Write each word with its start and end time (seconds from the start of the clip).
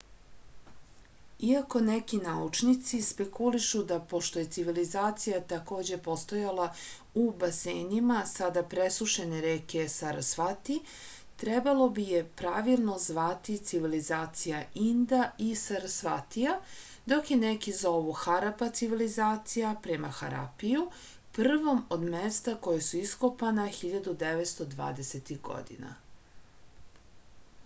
iako 1.47 1.79
neki 1.87 2.17
naučnici 2.21 2.99
spekulišu 3.07 3.81
da 3.89 3.97
pošto 4.13 4.39
je 4.41 4.47
civilizacija 4.55 5.41
takođe 5.51 5.97
postojala 6.07 6.63
u 7.23 7.25
basenima 7.43 8.21
sada 8.31 8.63
presušene 8.71 9.41
reke 9.45 9.83
sarasvati 9.95 10.77
trebalo 11.43 11.85
bi 11.99 12.05
je 12.13 12.23
pravilno 12.41 12.95
zvati 13.05 13.59
civilizacija 13.73 14.63
inda 14.87 15.21
i 15.49 15.51
sarasvatija 15.67 16.55
dok 17.13 17.31
je 17.33 17.37
neki 17.45 17.73
zovu 17.83 18.17
harapa 18.25 18.69
civilizacija 18.81 19.75
prema 19.89 20.13
harapiju 20.23 20.87
prvom 21.41 21.85
od 21.99 22.09
mesta 22.17 22.57
koja 22.69 22.81
su 22.89 22.97
iskopana 23.05 23.69
1920-ih 23.81 25.41
godina 25.51 25.93